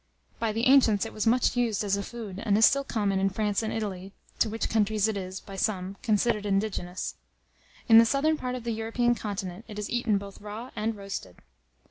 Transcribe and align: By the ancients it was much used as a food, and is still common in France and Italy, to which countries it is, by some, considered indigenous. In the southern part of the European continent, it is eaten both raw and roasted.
By 0.39 0.51
the 0.51 0.65
ancients 0.65 1.05
it 1.05 1.13
was 1.13 1.27
much 1.27 1.55
used 1.55 1.83
as 1.83 1.95
a 1.95 2.01
food, 2.01 2.39
and 2.43 2.57
is 2.57 2.65
still 2.65 2.83
common 2.83 3.19
in 3.19 3.29
France 3.29 3.61
and 3.61 3.71
Italy, 3.71 4.13
to 4.39 4.49
which 4.49 4.67
countries 4.67 5.07
it 5.07 5.15
is, 5.15 5.39
by 5.39 5.55
some, 5.55 5.95
considered 6.01 6.43
indigenous. 6.43 7.13
In 7.87 7.99
the 7.99 8.05
southern 8.07 8.35
part 8.35 8.55
of 8.55 8.63
the 8.63 8.71
European 8.73 9.13
continent, 9.13 9.63
it 9.67 9.77
is 9.77 9.91
eaten 9.91 10.17
both 10.17 10.41
raw 10.41 10.71
and 10.75 10.95
roasted. 10.95 11.35